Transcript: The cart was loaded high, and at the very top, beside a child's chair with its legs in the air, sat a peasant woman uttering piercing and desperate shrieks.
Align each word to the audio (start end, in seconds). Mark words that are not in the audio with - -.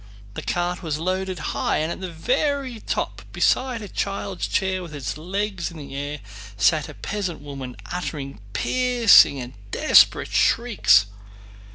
The 0.33 0.41
cart 0.41 0.81
was 0.81 0.97
loaded 0.97 1.37
high, 1.53 1.77
and 1.77 1.91
at 1.91 2.01
the 2.01 2.09
very 2.11 2.79
top, 2.79 3.21
beside 3.31 3.83
a 3.83 3.87
child's 3.87 4.47
chair 4.47 4.81
with 4.81 4.95
its 4.95 5.15
legs 5.15 5.69
in 5.69 5.77
the 5.77 5.95
air, 5.95 6.21
sat 6.57 6.89
a 6.89 6.95
peasant 6.95 7.39
woman 7.39 7.77
uttering 7.91 8.39
piercing 8.53 9.39
and 9.39 9.53
desperate 9.69 10.31
shrieks. 10.31 11.05